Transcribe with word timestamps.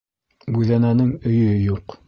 Бүҙәнәнең 0.55 1.13
өйө 1.33 1.55
юҡ 1.69 1.99